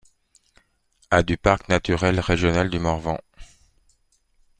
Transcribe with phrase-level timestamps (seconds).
[1.11, 3.19] À du parc naturel régional du Morvan.